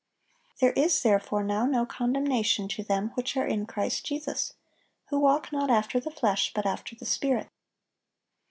[0.59, 4.55] "There is therefore now no condemnation to them which are in Christ Jesus,
[5.09, 7.47] who walk not after the flesh, but after the Spirit."